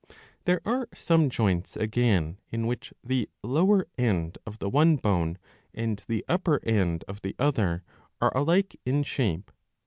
[0.45, 5.37] There are some joints, again, in which the lower end of the one bone
[5.75, 7.83] and the upper end of the other
[8.19, 9.51] are alike in shape.